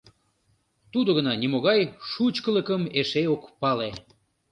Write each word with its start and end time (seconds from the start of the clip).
Тудо 0.91 1.09
гына 1.17 1.33
нимогай 1.41 1.81
шучкылыкым 2.09 2.81
эше 2.99 3.23
ок 3.35 3.43
пале. 3.59 3.89